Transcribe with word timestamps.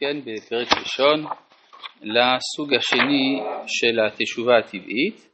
כן, 0.00 0.20
בפרק 0.20 0.68
ראשון, 0.80 1.24
לסוג 2.02 2.74
השני 2.74 3.40
של 3.66 3.98
התשובה 4.00 4.58
הטבעית. 4.58 5.30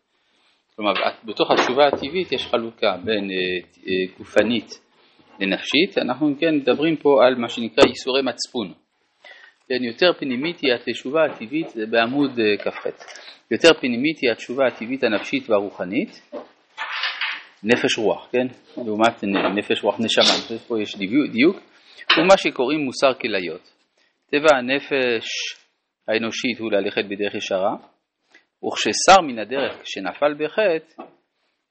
כלומר, 0.76 0.92
בתוך 1.24 1.50
התשובה 1.50 1.86
הטבעית 1.86 2.32
יש 2.32 2.46
חלוקה 2.46 2.96
בין 3.04 3.30
אה, 3.30 3.36
אה, 3.86 4.18
גופנית 4.18 4.80
לנפשית. 5.40 5.98
אנחנו 5.98 6.34
כן 6.40 6.54
מדברים 6.54 6.96
פה 6.96 7.26
על 7.26 7.34
מה 7.34 7.48
שנקרא 7.48 7.84
ייסורי 7.88 8.22
מצפון. 8.22 8.72
כן, 9.68 9.84
יותר 9.84 10.12
פנימית 10.18 10.60
היא 10.60 10.72
התשובה 10.72 11.24
הטבעית, 11.24 11.68
זה 11.68 11.86
בעמוד 11.86 12.30
אה, 12.40 12.56
כ"ח. 12.64 12.86
יותר 13.50 13.74
פנימית 13.80 14.18
היא 14.18 14.30
התשובה 14.30 14.66
הטבעית 14.66 15.04
הנפשית 15.04 15.50
והרוחנית, 15.50 16.30
נפש 17.62 17.98
רוח, 17.98 18.28
כן? 18.32 18.46
לעומת 18.76 19.24
נפש 19.56 19.82
רוח 19.82 20.00
נשמה, 20.00 20.58
פה 20.68 20.82
יש 20.82 20.96
דיוק, 21.32 21.56
הוא 22.16 22.26
מה 22.28 22.36
שקוראים 22.36 22.80
מוסר 22.80 23.14
כליות. 23.14 23.75
טבע 24.30 24.56
הנפש 24.56 25.26
האנושית 26.08 26.58
הוא 26.58 26.72
ללכת 26.72 27.04
בדרך 27.04 27.34
ישרה, 27.34 27.76
וכשסר 28.64 29.20
מן 29.20 29.38
הדרך, 29.38 29.82
כשנפל 29.82 30.34
בחטא, 30.34 31.02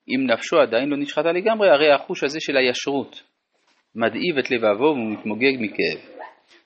אם 0.07 0.31
נפשו 0.31 0.57
עדיין 0.57 0.89
לא 0.89 0.97
נשחטה 0.97 1.31
לגמרי, 1.31 1.69
הרי 1.69 1.91
החוש 1.91 2.23
הזה 2.23 2.39
של 2.39 2.57
הישרות 2.57 3.21
מדאיב 3.95 4.37
את 4.39 4.51
לבבו 4.51 4.83
והוא 4.83 5.11
מתמוגג 5.11 5.53
מכאב. 5.59 5.99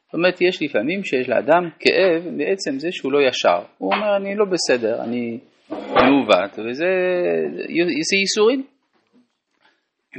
זאת 0.05 0.13
אומרת, 0.13 0.41
יש 0.41 0.61
לפעמים 0.61 1.03
שיש 1.03 1.29
לאדם 1.29 1.69
כאב 1.79 2.29
מעצם 2.31 2.79
זה 2.79 2.91
שהוא 2.91 3.11
לא 3.11 3.19
ישר. 3.27 3.61
הוא 3.77 3.93
אומר, 3.93 4.17
אני 4.17 4.35
לא 4.35 4.45
בסדר, 4.45 5.03
אני 5.03 5.39
מעוות, 5.69 6.51
וזה 6.51 6.91
זה 8.09 8.15
ייסורים. 8.17 8.63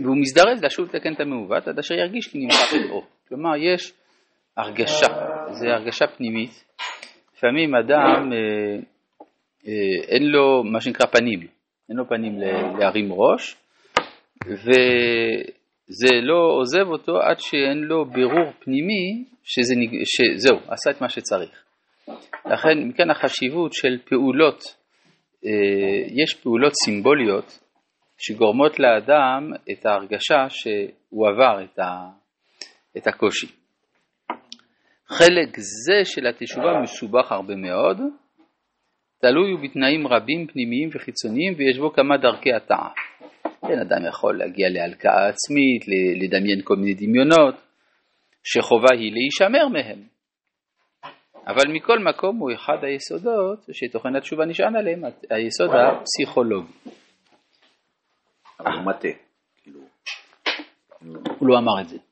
והוא 0.04 0.16
מזדרז 0.20 0.64
לשוב 0.64 0.87
לתקן 0.87 1.12
את 1.14 1.20
המעוות 1.20 1.68
עד 1.68 1.78
אשר 1.78 1.95
ירגיש 1.95 2.28
כי 2.28 2.38
נמצא 2.38 2.56
חטאו. 2.56 3.02
כלומר, 3.28 3.56
יש 3.56 3.92
הרגשה, 4.56 5.06
זו 5.50 5.66
הרגשה 5.66 6.06
פנימית. 6.06 6.64
לפעמים 7.36 7.74
אדם, 7.74 8.32
אה, 8.32 8.78
אה, 9.66 10.04
אין 10.09 10.23
לו 10.23 10.65
מה 10.65 10.80
שנקרא 10.80 11.06
פנים, 11.06 11.40
אין 11.88 11.96
לו 11.96 12.09
פנים 12.09 12.38
להרים 12.79 13.12
ראש, 13.12 13.56
וזה 14.46 16.10
לא 16.23 16.52
עוזב 16.59 16.87
אותו 16.88 17.21
עד 17.21 17.38
שאין 17.38 17.78
לו 17.78 18.04
בירור 18.04 18.52
פנימי 18.59 19.24
שזה, 19.45 19.74
שזהו, 20.04 20.59
עשה 20.68 20.90
את 20.90 21.01
מה 21.01 21.09
שצריך. 21.09 21.65
לכן, 22.46 22.78
מכאן 22.88 23.10
החשיבות 23.10 23.73
של 23.73 23.98
פעולות, 24.04 24.62
אה, 25.46 26.23
יש 26.24 26.34
פעולות 26.34 26.73
סימבוליות 26.84 27.59
שגורמות 28.18 28.80
לאדם 28.80 29.52
את 29.71 29.87
ההרגשה 29.87 30.46
שהוא 30.48 31.28
עבר 31.28 31.65
את, 31.65 31.78
ה, 31.78 32.09
את 32.96 33.06
הקושי. 33.06 33.59
חלק 35.18 35.56
זה 35.58 36.04
של 36.04 36.26
התשובה 36.26 36.80
מסובך 36.82 37.32
הרבה 37.32 37.54
מאוד, 37.56 37.98
תלוי 39.20 39.56
בתנאים 39.62 40.06
רבים 40.06 40.46
פנימיים 40.46 40.88
וחיצוניים 40.94 41.54
ויש 41.58 41.78
בו 41.78 41.92
כמה 41.92 42.16
דרכי 42.16 42.52
הטעה. 42.52 42.88
כן, 43.42 43.78
אדם 43.78 44.06
יכול 44.08 44.38
להגיע 44.38 44.68
להלקאה 44.68 45.28
עצמית, 45.28 45.82
לדמיין 46.22 46.60
כל 46.64 46.76
מיני 46.76 46.94
דמיונות, 46.94 47.54
שחובה 48.44 48.88
היא 48.92 49.12
להישמר 49.12 49.68
מהם. 49.68 50.02
אבל 51.46 51.72
מכל 51.74 51.98
מקום 51.98 52.36
הוא 52.38 52.52
אחד 52.52 52.84
היסודות 52.84 53.58
שתוכן 53.72 54.16
התשובה 54.16 54.44
נשען 54.44 54.76
עליהם, 54.76 55.02
היסוד 55.30 55.70
הפסיכולוגי. 55.70 56.72
אבל 58.60 58.72
הוא 58.72 58.86
מטה, 58.86 59.08
כאילו. 59.62 59.80
הוא 61.38 61.48
לא 61.48 61.58
אמר 61.58 61.80
את 61.80 61.88
זה. 61.88 62.09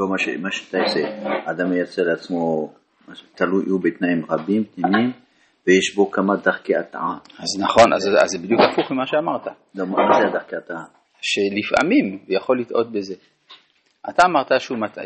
לא, 0.00 0.08
מה 0.42 0.50
שאתה 0.52 0.78
עושה, 0.78 1.00
אדם 1.44 1.70
מייצר 1.70 2.02
לעצמו, 2.02 2.72
תלוי 3.34 3.64
הוא 3.68 3.80
בתנאים 3.80 4.24
רבים, 4.30 4.64
פנימיים, 4.64 5.12
ויש 5.66 5.94
בו 5.94 6.10
כמה 6.10 6.36
דרכי 6.36 6.76
הטעה. 6.76 7.18
אז 7.38 7.60
נכון, 7.60 7.92
אז, 7.92 8.08
אז 8.22 8.30
זה 8.30 8.38
בדיוק 8.38 8.60
הפוך 8.72 8.90
ממה 8.90 9.06
שאמרת. 9.06 9.46
לא, 9.74 9.86
מה 9.86 10.20
זה 10.20 10.28
הדרכי 10.28 10.56
הטעה? 10.56 10.84
שלפעמים 11.20 12.18
הוא 12.26 12.36
יכול 12.36 12.60
לטעות 12.60 12.92
בזה. 12.92 13.14
אתה 14.08 14.22
אמרת 14.26 14.60
שהוא 14.60 14.78
מטעה. 14.78 15.04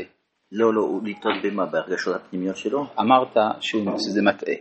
לא, 0.53 0.75
לא, 0.75 0.81
הוא 0.81 1.03
לטעות 1.05 1.35
במה? 1.45 1.67
בהרגשות 1.67 2.17
הפנימיות 2.17 2.57
שלו? 2.57 2.87
אמרת 3.01 3.37
שהוא, 3.61 3.99
שזה 3.99 4.23
מטעה. 4.23 4.55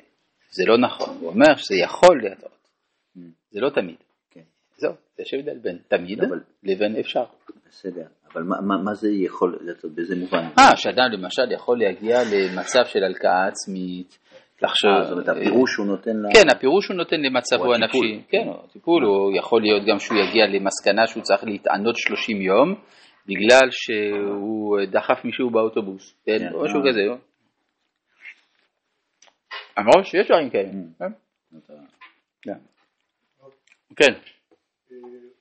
זה 0.51 0.63
לא 0.67 0.77
נכון, 0.77 1.17
הוא 1.19 1.29
אומר 1.29 1.55
שזה 1.57 1.75
יכול 1.75 2.21
לטעות. 2.25 2.67
Mm. 3.17 3.19
זה 3.51 3.59
לא 3.61 3.69
תמיד. 3.69 3.95
כן. 4.77 4.87
זהו, 4.87 4.93
יש 5.19 5.33
הבדל 5.33 5.57
בין 5.57 5.77
תמיד. 5.87 6.19
לבין 6.63 6.95
אפשר. 6.95 7.23
בסדר, 7.69 8.05
אבל 8.33 8.43
מה, 8.43 8.55
מה, 8.61 8.83
מה 8.83 8.93
זה 8.93 9.09
יכול 9.11 9.59
לטעות? 9.61 9.95
באיזה 9.95 10.15
מובן? 10.15 10.43
אה, 10.59 10.77
שאדם 10.77 11.11
למשל 11.11 11.51
יכול 11.51 11.79
להגיע 11.79 12.17
למצב 12.23 12.85
של 12.85 13.03
הלקאה 13.03 13.47
עצמית, 13.47 14.19
לחשוב. 14.61 14.91
זאת 15.01 15.11
אומרת, 15.11 15.29
הפירוש 15.29 15.75
הוא 15.75 15.85
נותן 15.85 16.17
לה... 16.17 16.29
כן, 16.33 16.55
הפירוש 16.55 16.87
הוא 16.87 16.97
נותן 16.97 17.21
למצבו 17.21 17.73
הנפשי. 17.73 18.23
כן, 18.29 18.47
הטיפול 18.63 19.03
הוא 19.03 19.37
יכול 19.37 19.61
להיות 19.61 19.83
גם 19.87 19.99
שהוא 19.99 20.17
יגיע 20.17 20.47
למסקנה 20.47 21.07
שהוא 21.07 21.23
צריך 21.23 21.43
להתענות 21.43 21.95
30 21.97 22.41
יום, 22.41 22.75
בגלל 23.27 23.67
שהוא 23.71 24.79
דחף 24.91 25.25
מישהו 25.25 25.49
באוטובוס, 25.49 26.15
כן, 26.25 26.39
כן 26.39 26.53
או 26.53 26.63
משהו 26.63 26.79
אה. 26.79 26.89
כזה. 26.89 27.01
אמרו 29.79 30.03
שיש 30.03 30.27
דברים 30.27 30.49
כאלה. 30.49 30.71
Mm. 34.93 35.33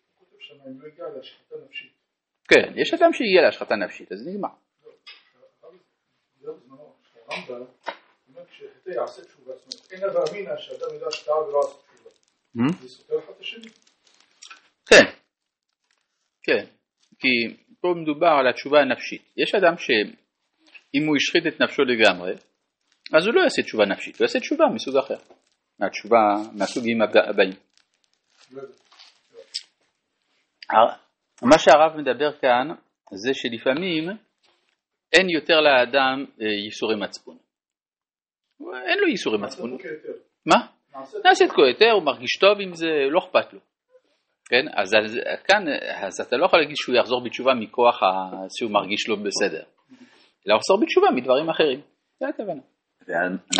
כן. 2.48 2.72
יש 2.76 2.94
אדם 2.94 3.12
שהגיע 3.12 3.42
להשחתה 3.42 3.76
נפשית, 3.76 4.12
אז 4.12 4.18
זה 4.18 4.30
נגמר. 4.30 4.48
כן, 14.86 15.04
כן, 16.42 16.64
כי 17.18 17.56
פה 17.80 17.94
מדובר 17.96 18.32
על 18.40 18.48
התשובה 18.48 18.80
הנפשית. 18.80 19.22
יש 19.36 19.54
אדם 19.54 19.78
שאם 19.78 21.06
הוא 21.06 21.16
השחית 21.16 21.46
את 21.46 21.60
נפשו 21.60 21.82
לגמרי, 21.82 22.32
אז 23.12 23.26
הוא 23.26 23.34
לא 23.34 23.40
יעשה 23.40 23.62
תשובה 23.62 23.86
נפשית, 23.86 24.18
הוא 24.18 24.24
יעשה 24.24 24.40
תשובה 24.40 24.64
מסוג 24.74 24.96
אחר, 24.96 25.18
מהתשובה, 25.78 26.36
מהסוגים 26.58 27.02
הבאים. 27.02 27.54
מה 31.42 31.58
שהרב 31.58 31.96
מדבר 31.96 32.32
כאן 32.32 32.68
זה 33.12 33.30
שלפעמים 33.34 34.08
אין 35.12 35.30
יותר 35.30 35.60
לאדם 35.60 36.24
אה, 36.40 36.46
ייסורי 36.46 36.96
מצפון. 36.96 37.36
אין 38.86 38.98
לו 38.98 39.08
ייסורי 39.08 39.38
מצפון. 39.38 39.76
מה? 40.46 40.56
נעשית 41.24 41.50
כהיתר, 41.50 41.90
הוא 41.90 42.02
מרגיש 42.02 42.36
טוב 42.36 42.60
עם 42.60 42.74
זה, 42.74 42.90
לא 43.10 43.18
אכפת 43.18 43.52
לו. 43.52 43.60
כן? 44.48 44.66
אז, 44.74 44.94
אז 45.04 45.18
כאן, 45.48 45.64
אז 46.06 46.20
אתה 46.20 46.36
לא 46.36 46.46
יכול 46.46 46.58
להגיד 46.58 46.76
שהוא 46.76 46.96
יחזור 46.96 47.24
בתשובה 47.24 47.54
מכוח 47.54 48.02
ה... 48.02 48.06
שהוא 48.58 48.70
מרגיש 48.70 49.08
לו 49.08 49.16
בסדר. 49.16 49.62
אלא 50.46 50.56
יחזור 50.56 50.80
בתשובה 50.80 51.10
מדברים 51.10 51.48
אחרים. 51.48 51.80
זה 52.20 52.28
הכוונה. 52.28 52.60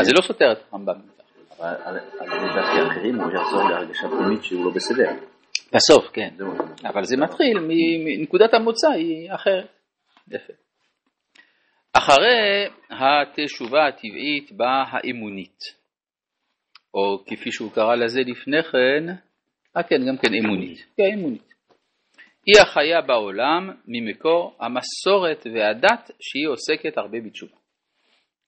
אז 0.00 0.06
זה 0.06 0.12
לא 0.12 0.20
סותר 0.20 0.52
את 0.52 0.58
הרמב"ם. 0.72 1.00
אבל 1.58 1.98
על 2.18 2.28
דרכי 2.54 2.92
אחרים 2.92 3.20
הוא 3.20 3.32
יחזור 3.32 3.70
להרגשה 3.70 4.08
פנימית 4.08 4.44
שהוא 4.44 4.64
לא 4.64 4.70
בסדר. 4.70 5.31
בסוף, 5.74 6.10
כן. 6.12 6.34
אבל 6.84 7.04
זה 7.04 7.16
מתחיל 7.16 7.58
מנקודת 8.04 8.54
המוצא 8.54 8.88
היא 8.88 9.34
אחרת. 9.34 9.68
יפה. 10.28 10.52
אחרי 11.92 12.68
התשובה 12.90 13.86
הטבעית 13.86 14.52
באה 14.52 14.84
האמונית, 14.88 15.58
או 16.94 17.24
כפי 17.26 17.52
שהוא 17.52 17.72
קרא 17.72 17.94
לזה 17.94 18.20
לפני 18.20 18.62
כן, 18.62 19.06
אה 19.76 19.82
כן, 19.82 19.96
גם 20.08 20.16
כן 20.16 20.34
אמונית. 20.34 20.78
כן, 20.96 21.18
אמונית. 21.18 21.54
היא 22.46 22.62
החיה 22.62 23.00
בעולם 23.00 23.70
ממקור 23.86 24.56
המסורת 24.60 25.46
והדת 25.54 26.10
שהיא 26.20 26.48
עוסקת 26.48 26.98
הרבה 26.98 27.18
בתשובה. 27.20 27.56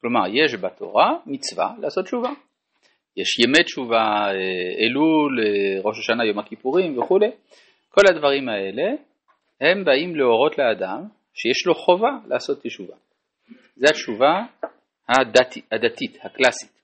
כלומר, 0.00 0.20
יש 0.32 0.54
בתורה 0.54 1.16
מצווה 1.26 1.75
לעשות 1.78 2.05
תשובה. 2.05 2.31
יש 3.16 3.38
ימי 3.38 3.64
תשובה, 3.64 4.26
אה, 4.26 4.87
אלול, 4.87 5.40
אה, 5.40 5.81
ראש 5.82 5.99
השנה, 5.99 6.25
יום 6.25 6.38
הכיפורים 6.38 6.99
וכולי. 6.99 7.31
כל 7.88 8.02
הדברים 8.11 8.49
האלה 8.49 8.82
הם 9.61 9.84
באים 9.84 10.16
להורות 10.16 10.58
לאדם 10.58 11.08
שיש 11.34 11.66
לו 11.66 11.75
חובה 11.75 12.11
לעשות 12.26 12.62
תשובה. 12.62 12.94
זו 13.76 13.87
התשובה 13.88 14.43
הדתי, 15.08 15.61
הדתית, 15.72 16.19
הקלאסית. 16.22 16.75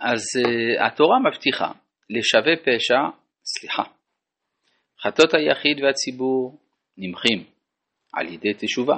אז 0.00 0.20
uh, 0.20 0.86
התורה 0.86 1.18
מבטיחה 1.18 1.72
לשווה 2.10 2.56
פשע, 2.56 3.00
סליחה, 3.44 3.82
חטות 5.02 5.34
היחיד 5.34 5.84
והציבור 5.84 6.58
נמחים 6.98 7.44
על 8.12 8.26
ידי 8.26 8.54
תשובה. 8.54 8.96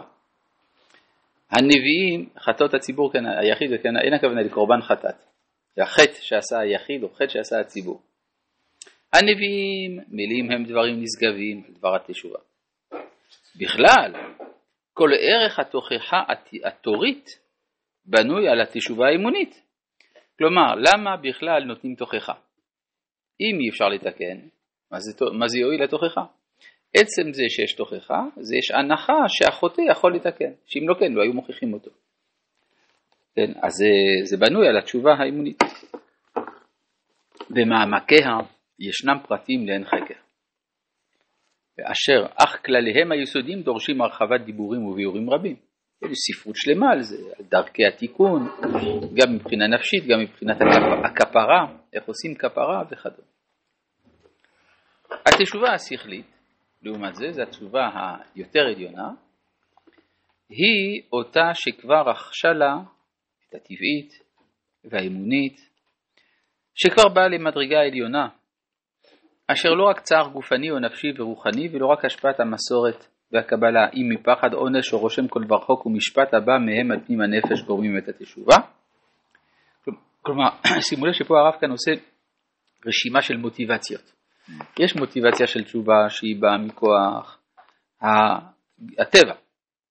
הנביאים, 1.51 2.29
חטות 2.39 2.75
הציבור, 2.75 3.13
כן, 3.13 3.27
היחיד, 3.27 3.71
כן, 3.83 3.97
אין 4.05 4.15
הכוונה 4.15 4.43
לקורבן 4.43 4.81
חטאת. 4.83 5.32
זה 5.77 5.83
החטא 5.83 6.21
שעשה 6.21 6.59
היחיד 6.59 7.03
או 7.03 7.09
חטא 7.09 7.29
שעשה 7.29 7.61
הציבור. 7.61 8.03
הנביאים 9.13 10.01
מילים 10.09 10.51
הם 10.51 10.65
דברים 10.65 11.03
נשגבים 11.03 11.63
על 11.67 11.75
דבר 11.75 11.97
התשובה. 11.97 12.39
בכלל, 13.57 14.13
כל 14.93 15.11
ערך 15.21 15.59
התוכחה 15.59 16.23
התורית 16.65 17.27
בנוי 18.05 18.49
על 18.49 18.61
התשובה 18.61 19.09
האמונית. 19.09 19.63
כלומר, 20.39 20.75
למה 20.75 21.17
בכלל 21.17 21.65
נותנים 21.65 21.95
תוכחה? 21.95 22.35
אם 23.41 23.61
אי 23.61 23.69
אפשר 23.69 23.89
לתקן, 23.89 24.39
מה 24.91 25.01
זה, 25.01 25.25
מה 25.33 25.49
זה 25.49 25.59
יועיל 25.59 25.83
לתוכחה? 25.85 26.25
עצם 26.95 27.33
זה 27.33 27.43
שיש 27.49 27.73
תוכחה, 27.75 28.21
זה 28.37 28.57
יש 28.57 28.71
הנחה 28.71 29.19
שהחוטא 29.29 29.83
יכול 29.91 30.17
לתקן, 30.17 30.53
שאם 30.67 30.89
לא 30.89 30.95
כן 31.01 31.13
לא 31.13 31.23
היו 31.23 31.33
מוכיחים 31.33 31.73
אותו. 31.73 31.91
כן, 33.37 33.53
אז 33.63 33.73
זה, 33.73 33.91
זה 34.25 34.37
בנוי 34.37 34.69
על 34.69 34.79
התשובה 34.79 35.15
האמונית. 35.15 35.63
במעמקיה 37.51 38.39
ישנם 38.79 39.17
פרטים 39.29 39.67
לאין 39.67 39.85
חקר. 39.85 40.15
אשר 41.93 42.27
אך 42.37 42.67
כלליהם 42.67 43.13
היסודיים 43.13 43.63
דורשים 43.63 44.03
הרחבת 44.03 44.41
דיבורים 44.41 44.85
וביאורים 44.85 45.31
רבים. 45.31 45.57
יש 46.03 46.19
ספרות 46.19 46.57
שלמה 46.57 46.93
על 46.93 47.03
זה, 47.03 47.17
על 47.39 47.45
דרכי 47.45 47.87
התיקון, 47.87 48.49
גם 49.15 49.35
מבחינה 49.35 49.67
נפשית, 49.67 50.05
גם 50.07 50.21
מבחינת 50.21 50.57
הכפרה, 51.05 51.67
איך 51.93 52.05
עושים 52.05 52.35
כפרה 52.35 52.83
וכדומה. 52.91 53.29
התשובה 55.27 55.73
השכלית, 55.75 56.27
לעומת 56.83 57.15
זה, 57.15 57.33
זו 57.33 57.43
התשובה 57.43 57.91
היותר 58.35 58.61
עליונה, 58.61 59.09
היא 60.49 61.03
אותה 61.13 61.51
שכבר 61.55 62.11
רכשה 62.11 62.53
לה 62.53 62.77
הטבעית 63.55 64.23
והאמונית, 64.85 65.61
שכבר 66.75 67.09
באה 67.09 67.29
למדרגה 67.29 67.79
העליונה, 67.79 68.29
אשר 69.47 69.69
לא 69.69 69.85
רק 69.85 70.01
צער 70.01 70.29
גופני 70.29 70.71
או 70.71 70.79
נפשי 70.79 71.09
ורוחני, 71.19 71.69
ולא 71.73 71.87
רק 71.87 72.05
השפעת 72.05 72.41
המסורת 72.41 73.07
והקבלה, 73.33 73.89
אם 73.95 74.09
מפחד 74.15 74.53
עונש 74.53 74.93
או 74.93 74.99
רושם 74.99 75.29
כל 75.29 75.45
דבר 75.45 75.59
חוק 75.59 75.87
ומשפט 75.87 76.35
הבא 76.35 76.59
מהם 76.59 76.91
על 76.91 77.01
פנים 77.07 77.21
הנפש 77.21 77.63
גורמים 77.67 77.99
את 77.99 78.09
התשובה. 78.09 78.57
כלומר, 80.23 80.49
שימו 80.89 81.07
לב 81.07 81.13
שפה 81.13 81.35
הרב 81.39 81.61
כאן 81.61 81.71
עושה 81.71 81.91
רשימה 82.87 83.23
של 83.23 83.37
מוטיבציות. 83.37 84.13
יש 84.81 84.97
מוטיבציה 84.97 85.47
של 85.47 85.65
תשובה 85.65 86.09
שהיא 86.09 86.37
באה 86.41 86.59
מכוח 86.59 87.39
הטבע, 88.99 89.35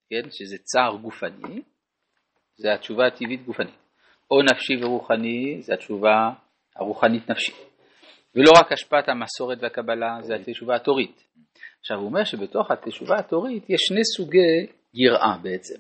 כן? 0.10 0.30
שזה 0.30 0.58
צער 0.64 0.96
גופני, 0.96 1.62
זה 2.62 2.74
התשובה 2.74 3.08
הטבעית 3.08 3.46
גופנית, 3.46 3.76
או 4.32 4.42
נפשי 4.42 4.74
ורוחני, 4.84 5.62
זה 5.62 5.74
התשובה 5.74 6.30
הרוחנית 6.76 7.30
נפשית. 7.30 7.56
ולא 8.36 8.52
רק 8.60 8.72
השפעת 8.72 9.10
המסורת 9.10 9.58
והקבלה, 9.62 10.18
זה 10.22 10.36
התשובה 10.36 10.76
התורית. 10.76 11.24
עכשיו 11.80 11.98
הוא 11.98 12.06
אומר 12.06 12.24
שבתוך 12.24 12.72
התשובה 12.72 13.20
התורית 13.20 13.70
יש 13.70 13.80
שני 13.88 14.06
סוגי 14.06 14.68
יראה 14.94 15.38
בעצם. 15.42 15.76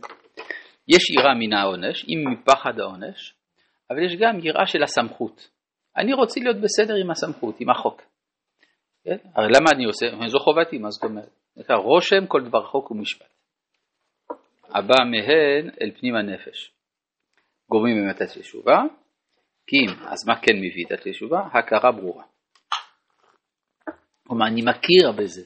יש 0.87 1.09
יראה 1.09 1.33
מן 1.33 1.53
העונש, 1.53 2.05
אם 2.09 2.23
מפחד 2.31 2.79
העונש, 2.79 3.33
אבל 3.89 4.05
יש 4.05 4.15
גם 4.19 4.39
יראה 4.43 4.65
של 4.65 4.83
הסמכות. 4.83 5.49
אני 5.97 6.13
רוצה 6.13 6.39
להיות 6.39 6.57
בסדר 6.57 6.95
עם 6.95 7.11
הסמכות, 7.11 7.55
עם 7.59 7.69
החוק. 7.69 8.01
כן? 9.03 9.17
הרי 9.35 9.47
למה 9.47 9.69
אני 9.75 9.85
עושה? 9.85 10.05
זו 10.27 10.39
חובתי, 10.39 10.77
מה 10.77 10.89
זאת 10.89 11.03
אומרת? 11.03 11.29
רושם 11.69 12.27
כל 12.27 12.41
דבר 12.43 12.65
חוק 12.65 12.91
ומשפט. 12.91 13.30
הבא 14.73 14.95
מהן 15.11 15.69
אל 15.81 15.91
פנים 15.99 16.15
הנפש. 16.15 16.71
גורמים 17.69 17.95
באמת 17.95 18.21
התשובה, 18.21 18.81
כי 19.67 19.75
אם, 19.77 20.07
אז 20.07 20.27
מה 20.27 20.35
כן 20.41 20.55
מביא 20.57 20.85
את 20.87 20.91
התשובה? 20.91 21.41
הכרה 21.53 21.91
ברורה. 21.91 22.23
כלומר, 24.27 24.47
אני 24.47 24.61
מכיר 24.61 25.11
בזה 25.11 25.41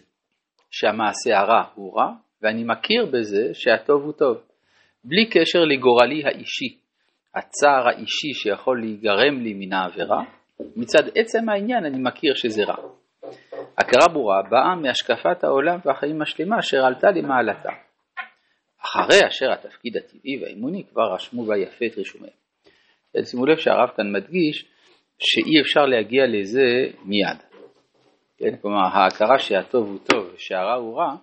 שהמעשה 0.72 1.38
הרע 1.38 1.63
הוא 1.75 1.98
רע, 1.98 2.12
ואני 2.42 2.63
מכיר 2.63 3.06
בזה 3.06 3.54
שהטוב 3.54 4.04
הוא 4.04 4.13
טוב. 4.13 4.38
בלי 5.04 5.30
קשר 5.30 5.60
לגורלי 5.60 6.25
האישי, 6.25 6.77
הצער 7.36 7.88
האישי 7.88 8.33
שיכול 8.33 8.80
להיגרם 8.81 9.39
לי 9.44 9.54
מן 9.54 9.74
העבירה, 9.74 10.24
מצד 10.75 11.04
עצם 11.16 11.50
העניין 11.50 11.86
אני 11.86 11.98
מכיר 12.00 12.33
שזה 12.36 12.63
רע. 12.63 12.75
הכרה 13.77 14.07
ברורה 14.13 14.42
באה 14.50 14.75
מהשקפת 14.75 15.44
העולם 15.44 15.80
והחיים 15.86 16.22
השלמה 16.22 16.60
אשר 16.60 16.86
עלתה 16.86 17.12
למעלתה. 17.12 17.69
אחרי 18.86 19.28
אשר 19.28 19.52
התפקיד 19.52 19.98
הטבעי 19.98 20.38
והאמוני 20.42 20.84
כבר 20.84 21.14
רשמו 21.14 21.46
בה 21.46 21.58
יפה 21.58 21.86
את 21.86 21.98
רישומיהם. 21.98 22.34
שימו 23.24 23.46
לב 23.46 23.58
שהרב 23.58 23.90
כאן 23.98 24.12
מדגיש 24.12 24.66
שאי 25.20 25.62
אפשר 25.62 25.86
להגיע 25.86 26.24
לזה 26.28 26.66
מיד. 27.06 27.38
כן? 28.38 28.56
כלומר, 28.62 28.78
ההכרה 28.78 29.40
שהטוב 29.40 29.88
הוא 29.88 30.00
טוב 30.00 30.32
ושהרע 30.36 30.74
הוא 30.74 30.98
רע, 30.98 31.16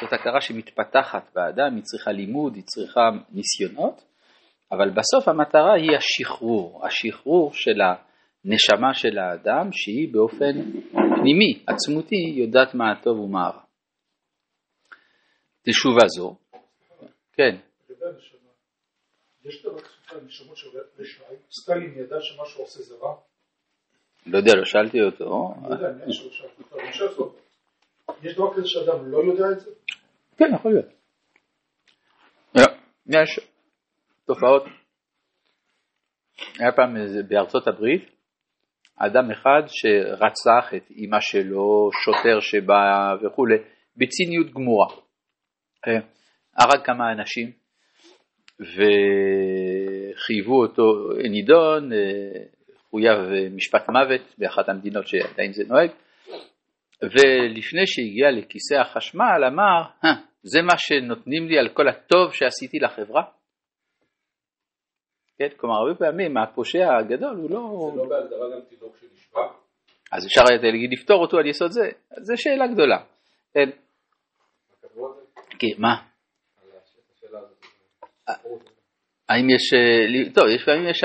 זאת 0.00 0.12
הכרה 0.12 0.40
שמתפתחת 0.40 1.30
באדם, 1.34 1.74
היא 1.74 1.82
צריכה 1.82 2.12
לימוד, 2.12 2.54
היא 2.54 2.64
צריכה 2.64 3.00
ניסיונות, 3.30 4.04
אבל 4.72 4.90
בסוף 4.90 5.28
המטרה 5.28 5.74
היא 5.74 5.96
השחרור, 5.96 6.86
השחרור 6.86 7.52
של 7.52 7.80
הנשמה 7.80 8.94
של 8.94 9.18
האדם, 9.18 9.68
שהיא 9.72 10.12
באופן 10.12 10.52
פנימי, 10.90 11.62
עצמותי, 11.66 12.32
יודעת 12.34 12.74
מה 12.74 12.92
הטוב 12.92 13.20
ומה 13.20 13.46
הרע. 13.46 13.62
תשובה 15.62 16.06
זו, 16.06 16.36
כן. 17.32 17.56
יש 19.44 19.62
דבר 19.62 19.78
כזה 19.80 20.20
נשמות 20.26 20.56
של 20.56 20.68
רשעים, 20.98 21.38
סטלין 21.50 21.98
ידע 21.98 22.16
שמה 22.20 22.46
שהוא 22.46 22.64
עושה 22.64 22.82
זה 22.82 22.94
רע? 22.94 23.14
לא 24.26 24.38
יודע, 24.38 24.52
לא 24.54 24.64
שאלתי 24.64 25.00
אותו. 25.02 25.44
יש 28.22 28.34
דבר 28.34 28.54
כזה 28.54 28.68
שאדם 28.68 29.10
לא 29.10 29.18
יודע 29.18 29.44
את 29.52 29.60
זה? 29.60 29.70
כן, 30.36 30.44
יכול 30.54 30.72
להיות. 30.72 30.86
לא, 32.54 32.64
יש 33.06 33.40
תופעות. 34.26 34.62
היה 36.58 36.72
פעם 36.72 36.94
בארצות 37.28 37.66
הברית 37.68 38.10
אדם 38.96 39.30
אחד 39.30 39.62
שרצח 39.66 40.74
את 40.76 40.90
אימא 40.90 41.20
שלו, 41.20 41.90
שוטר 42.04 42.40
שבא 42.40 43.14
וכולי, 43.22 43.54
בציניות 43.96 44.54
גמורה. 44.54 44.86
אה, 46.58 46.64
הרג 46.64 46.84
כמה 46.84 47.12
אנשים 47.12 47.52
וחייבו 48.60 50.62
אותו, 50.62 50.82
נידון, 51.30 51.92
אה, 51.92 51.98
חויב 52.90 53.18
משפט 53.54 53.88
מוות 53.88 54.34
באחת 54.38 54.68
המדינות 54.68 55.06
שעדיין 55.06 55.52
זה 55.52 55.64
נוהג, 55.68 55.90
ולפני 57.02 57.86
שהגיע 57.86 58.30
לכיסא 58.30 58.74
החשמל 58.74 59.44
אמר, 59.46 59.82
זה 60.42 60.62
מה 60.62 60.78
שנותנים 60.78 61.48
לי 61.48 61.58
על 61.58 61.68
כל 61.68 61.88
הטוב 61.88 62.32
שעשיתי 62.32 62.78
לחברה? 62.78 63.22
כן, 65.38 65.48
כלומר 65.56 65.76
הרבה 65.76 65.98
פעמים 65.98 66.36
הפושע 66.36 66.96
הגדול 66.98 67.36
הוא 67.36 67.50
לא... 67.50 67.90
זה 67.94 67.96
לא 67.96 68.08
בהגדרה 68.08 68.50
גם 68.54 68.60
תינוק 68.68 68.96
שנשבע? 69.00 69.40
אז 70.12 70.26
אפשר 70.26 70.42
להגיד 70.62 70.92
לפתור 70.92 71.22
אותו 71.22 71.38
על 71.38 71.46
יסוד 71.46 71.70
זה, 71.70 71.90
זו 72.20 72.34
שאלה 72.36 72.66
גדולה. 72.66 72.98
כן. 73.54 73.70
כן, 75.58 75.66
מה? 75.78 76.11
האם 79.28 79.50
יש, 79.50 79.74
טוב, 80.34 80.44
יש 80.48 80.64
פעמים 80.64 80.88
יש 80.88 81.00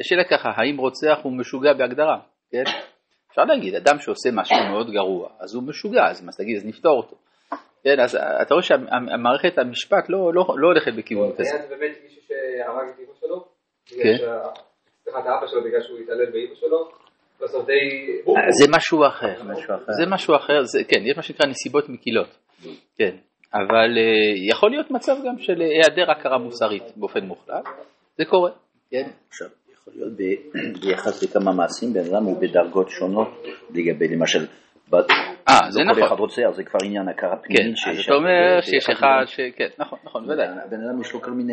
השאלה 0.00 0.24
ככה, 0.24 0.48
האם 0.56 0.76
רוצח 0.76 1.18
הוא 1.22 1.32
משוגע 1.32 1.72
בהגדרה, 1.72 2.18
כן? 2.50 2.62
אפשר 3.30 3.44
להגיד, 3.44 3.74
אדם 3.74 3.98
שעושה 3.98 4.30
משהו 4.32 4.56
מאוד 4.70 4.90
גרוע, 4.90 5.28
אז 5.40 5.54
הוא 5.54 5.62
משוגע, 5.62 6.04
אז 6.10 6.24
מה 6.24 6.32
תגיד, 6.32 6.56
אז 6.56 6.66
נפתור 6.66 6.96
אותו. 6.96 7.16
כן, 7.84 8.00
אז 8.00 8.14
אתה 8.42 8.54
רואה 8.54 8.62
שהמערכת 8.62 9.58
המשפט 9.58 10.08
לא, 10.08 10.34
לא, 10.34 10.44
לא 10.58 10.66
הולכת 10.66 10.92
בכיוון 10.98 11.32
כזה. 11.32 11.56
היה 11.56 11.68
באמת 11.68 11.96
מישהו 12.04 12.22
שהרג 12.22 12.88
את 12.94 12.98
אמא 12.98 13.14
שלו? 13.20 13.44
כן. 13.86 14.16
סליחה, 15.04 15.18
את 15.18 15.26
האבא 15.26 15.46
שלו 15.46 15.64
בגלל 15.64 15.82
שהוא 15.82 15.98
התעלל 15.98 16.30
באמא 16.30 16.54
שלו? 16.54 16.88
זה 18.50 18.66
משהו 18.76 19.06
אחר, 19.06 19.34
זה 19.98 20.06
משהו 20.10 20.36
אחר, 20.36 20.62
כן, 20.88 21.00
יש 21.04 21.16
מה 21.16 21.22
שנקרא 21.22 21.46
נסיבות 21.46 21.88
מקילות, 21.88 22.38
כן, 22.98 23.16
אבל 23.54 23.96
uh, 23.96 24.50
יכול 24.50 24.70
להיות 24.70 24.90
מצב 24.90 25.16
גם 25.26 25.38
של 25.38 25.60
היעדר 25.60 26.10
הכרה 26.10 26.38
מוסרית 26.38 26.82
באופן 26.96 27.24
מוחלט, 27.24 27.64
זה 28.18 28.24
קורה, 28.24 28.50
כן. 28.90 29.08
עכשיו, 29.28 29.48
יכול 29.72 29.92
להיות 29.96 30.12
ביחס 30.80 31.22
לכמה 31.22 31.52
מעשים, 31.52 31.92
בן 31.92 32.14
אדם 32.14 32.24
הוא 32.24 32.40
בדרגות 32.40 32.90
שונות 32.90 33.46
לגבי 33.74 34.08
למשל, 34.08 34.46
אה, 34.94 35.70
זה 35.70 35.80
לא 35.80 35.84
נכון. 35.84 36.02
כל 36.02 36.06
אחד 36.06 36.18
רוצה, 36.18 36.42
אז 36.48 36.54
זה 36.56 36.64
כבר 36.64 36.78
עניין 36.84 37.08
הכרה 37.08 37.36
פנימית. 37.36 37.76
כן, 37.84 37.90
אז 37.90 38.00
אתה 38.04 38.14
אומר 38.14 38.60
שיש 38.60 38.90
אחד 38.90 39.22
ש... 39.26 39.40
כן, 39.56 39.68
נכון, 39.78 39.98
נכון, 40.04 40.30
ודאי. 40.30 40.46
בן 40.70 40.80
אדם 40.84 41.00
יש 41.00 41.12
לו 41.12 41.22
כל 41.22 41.30
מיני... 41.30 41.52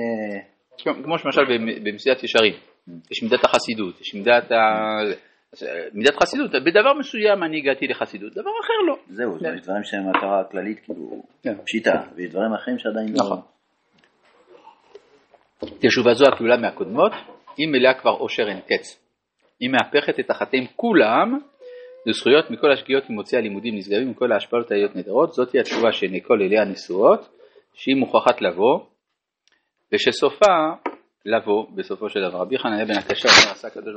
כמו 0.77 1.15
למשל 1.25 1.41
במסיעת 1.83 2.23
ישרים, 2.23 2.53
יש 3.11 3.23
מידת 3.23 3.45
החסידות, 3.45 4.01
יש 4.01 4.15
מידת 4.15 4.51
ה... 4.51 4.55
מידת 5.93 6.15
חסידות, 6.21 6.51
בדבר 6.51 6.93
מסוים 6.99 7.43
אני 7.43 7.57
הגעתי 7.57 7.87
לחסידות, 7.87 8.31
דבר 8.33 8.51
אחר 8.63 8.73
לא. 8.87 8.97
זהו, 9.09 9.37
יש 9.55 9.61
דברים 9.61 9.83
שהם 9.83 10.09
מטרה 10.09 10.43
כללית, 10.51 10.79
כאילו, 10.79 11.23
פשיטה, 11.65 12.01
ויש 12.15 12.29
דברים 12.29 12.53
אחרים 12.53 12.79
שעדיין 12.79 13.07
לא... 13.09 13.15
נכון. 13.15 13.41
תשובה 15.79 16.13
זו 16.13 16.25
הכלולה 16.27 16.57
מהקודמות, 16.57 17.11
היא 17.57 17.67
מלאה 17.67 17.93
כבר 17.93 18.11
עושר 18.11 18.47
אין 18.47 18.59
קץ. 18.59 19.03
היא 19.59 19.69
מהפכת 19.69 20.19
את 20.19 20.29
החטאים 20.29 20.65
כולם 20.75 21.39
לזכויות 22.05 22.51
מכל 22.51 22.71
השגיאות 22.71 23.09
ממוצאי 23.09 23.39
הלימודים 23.39 23.75
נשגבים 23.75 24.09
מכל 24.09 24.31
ההשפעות 24.31 24.71
האיות 24.71 24.95
נדרות, 24.95 25.33
זאתי 25.33 25.59
התשובה 25.59 25.89
כל 26.23 26.41
אליה 26.41 26.61
הנשואות, 26.61 27.29
שהיא 27.73 27.95
מוכרחת 27.95 28.41
לבוא, 28.41 28.79
ושסופה 29.93 30.55
לבוא 31.25 31.65
בסופו 31.75 32.09
של 32.09 32.19
דבר. 32.29 32.37
רבי 32.37 32.57
חנניה 32.57 32.85
בן 32.85 32.97
הקשה 32.97 33.29
אומר 33.29 33.51
עשה 33.51 33.67
הקדוש 33.67 33.95